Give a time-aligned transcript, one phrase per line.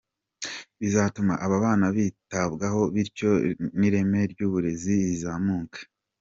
[0.79, 3.31] Bizatuma aba bana bitabwaho bityo
[3.79, 5.79] n’ireme ry’uburezi rizamuke”.